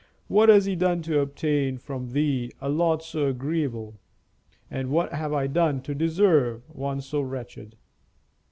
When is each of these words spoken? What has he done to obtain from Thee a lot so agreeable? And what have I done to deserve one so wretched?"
What 0.27 0.49
has 0.49 0.65
he 0.65 0.75
done 0.75 1.03
to 1.03 1.19
obtain 1.19 1.77
from 1.77 2.09
Thee 2.13 2.51
a 2.59 2.69
lot 2.69 3.03
so 3.03 3.27
agreeable? 3.27 3.99
And 4.67 4.89
what 4.89 5.13
have 5.13 5.31
I 5.31 5.45
done 5.45 5.79
to 5.83 5.93
deserve 5.93 6.63
one 6.75 7.01
so 7.01 7.21
wretched?" 7.21 7.75